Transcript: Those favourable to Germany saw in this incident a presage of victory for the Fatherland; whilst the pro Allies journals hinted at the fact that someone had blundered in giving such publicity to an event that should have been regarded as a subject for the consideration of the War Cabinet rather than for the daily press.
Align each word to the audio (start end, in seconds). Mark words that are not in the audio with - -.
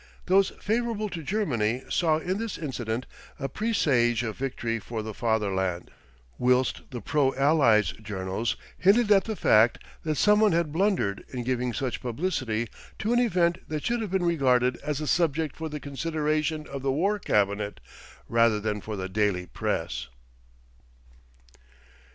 Those 0.25 0.49
favourable 0.59 1.09
to 1.09 1.21
Germany 1.21 1.83
saw 1.87 2.17
in 2.17 2.39
this 2.39 2.57
incident 2.57 3.05
a 3.37 3.47
presage 3.47 4.23
of 4.23 4.35
victory 4.35 4.79
for 4.79 5.03
the 5.03 5.13
Fatherland; 5.13 5.91
whilst 6.39 6.81
the 6.89 7.01
pro 7.01 7.35
Allies 7.35 7.91
journals 8.01 8.55
hinted 8.79 9.11
at 9.11 9.25
the 9.25 9.35
fact 9.35 9.77
that 10.03 10.15
someone 10.17 10.53
had 10.53 10.71
blundered 10.71 11.23
in 11.29 11.43
giving 11.43 11.71
such 11.71 12.01
publicity 12.01 12.67
to 12.97 13.13
an 13.13 13.19
event 13.19 13.59
that 13.69 13.85
should 13.85 14.01
have 14.01 14.09
been 14.09 14.25
regarded 14.25 14.77
as 14.77 14.99
a 15.01 15.05
subject 15.05 15.55
for 15.55 15.69
the 15.69 15.79
consideration 15.79 16.65
of 16.65 16.81
the 16.81 16.91
War 16.91 17.19
Cabinet 17.19 17.79
rather 18.27 18.59
than 18.59 18.81
for 18.81 18.95
the 18.95 19.07
daily 19.07 19.45
press. 19.45 20.07